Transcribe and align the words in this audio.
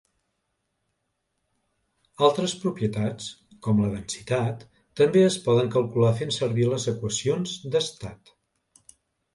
Altres 2.27 2.55
propietats, 2.63 3.27
com 3.67 3.83
la 3.83 3.93
densitat, 3.93 4.65
també 5.03 5.25
es 5.29 5.39
poden 5.47 5.71
calcular 5.79 6.11
fent 6.23 6.35
servir 6.41 6.69
les 6.73 6.91
equacions 6.97 7.57
d'estat. 7.77 8.37